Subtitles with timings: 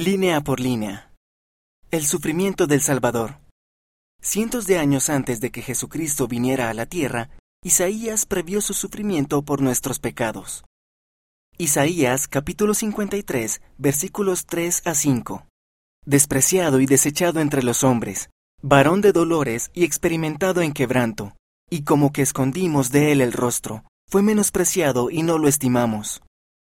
[0.00, 1.12] Línea por línea.
[1.90, 3.36] El sufrimiento del Salvador.
[4.22, 7.28] Cientos de años antes de que Jesucristo viniera a la tierra,
[7.62, 10.64] Isaías previó su sufrimiento por nuestros pecados.
[11.58, 15.46] Isaías capítulo 53 versículos 3 a 5.
[16.06, 18.30] Despreciado y desechado entre los hombres,
[18.62, 21.36] varón de dolores y experimentado en quebranto,
[21.68, 26.22] y como que escondimos de él el rostro, fue menospreciado y no lo estimamos.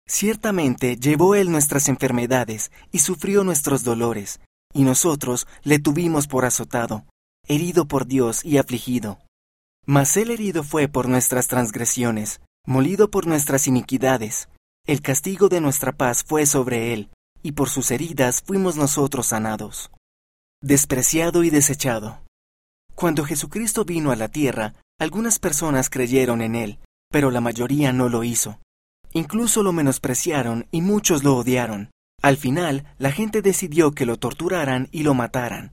[0.07, 4.41] Ciertamente llevó él nuestras enfermedades y sufrió nuestros dolores,
[4.73, 7.07] y nosotros le tuvimos por azotado,
[7.47, 9.19] herido por Dios y afligido.
[9.87, 14.49] Mas él herido fue por nuestras transgresiones, molido por nuestras iniquidades.
[14.87, 17.11] El castigo de nuestra paz fue sobre él,
[17.43, 19.91] y por sus heridas fuimos nosotros sanados.
[20.63, 22.23] Despreciado y desechado.
[22.95, 26.79] Cuando Jesucristo vino a la tierra, algunas personas creyeron en él,
[27.11, 28.61] pero la mayoría no lo hizo.
[29.15, 31.91] Incluso lo menospreciaron y muchos lo odiaron.
[32.21, 35.73] Al final, la gente decidió que lo torturaran y lo mataran.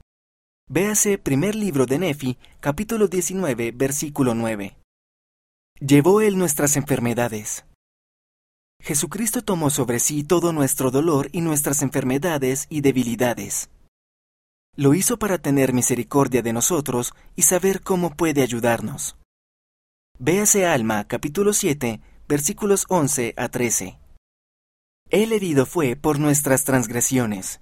[0.70, 4.76] Véase primer libro de Nefi, capítulo 19, versículo 9.
[5.80, 7.64] Llevó él nuestras enfermedades.
[8.80, 13.70] Jesucristo tomó sobre sí todo nuestro dolor y nuestras enfermedades y debilidades.
[14.76, 19.16] Lo hizo para tener misericordia de nosotros y saber cómo puede ayudarnos.
[20.18, 22.00] Véase Alma, capítulo 7,
[22.32, 23.98] versículos 11 a 13.
[25.10, 27.60] El herido fue por nuestras transgresiones.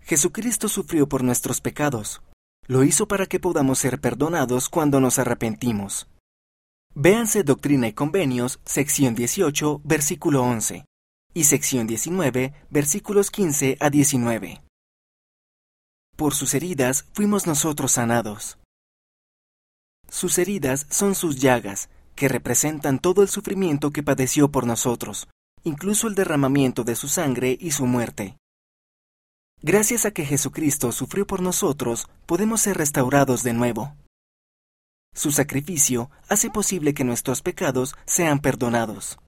[0.00, 2.20] Jesucristo sufrió por nuestros pecados.
[2.66, 6.08] Lo hizo para que podamos ser perdonados cuando nos arrepentimos.
[6.96, 10.84] Véanse Doctrina y Convenios, sección 18, versículo 11,
[11.32, 14.62] y sección 19, versículos 15 a 19.
[16.16, 18.58] Por sus heridas fuimos nosotros sanados.
[20.08, 25.28] Sus heridas son sus llagas, que representan todo el sufrimiento que padeció por nosotros,
[25.62, 28.38] incluso el derramamiento de su sangre y su muerte.
[29.62, 33.94] Gracias a que Jesucristo sufrió por nosotros, podemos ser restaurados de nuevo.
[35.14, 39.18] Su sacrificio hace posible que nuestros pecados sean perdonados.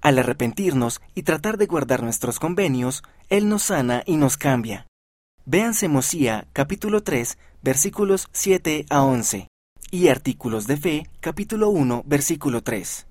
[0.00, 4.86] Al arrepentirnos y tratar de guardar nuestros convenios, Él nos sana y nos cambia.
[5.44, 9.49] Véanse Mosía, capítulo 3, versículos 7 a 11
[9.90, 13.06] y Artículos de Fe, capítulo 1, versículo 3.